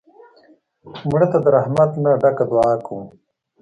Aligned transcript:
مړه 1.09 1.27
ته 1.31 1.37
د 1.43 1.47
رحمت 1.55 1.91
نه 2.03 2.11
ډکه 2.21 2.43
دعا 2.51 2.73
کوو 2.85 3.01